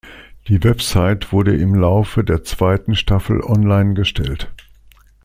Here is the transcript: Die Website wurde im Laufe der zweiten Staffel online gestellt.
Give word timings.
Die 0.47 0.63
Website 0.63 1.31
wurde 1.31 1.55
im 1.55 1.75
Laufe 1.75 2.23
der 2.23 2.43
zweiten 2.43 2.95
Staffel 2.95 3.39
online 3.43 3.93
gestellt. 3.93 4.51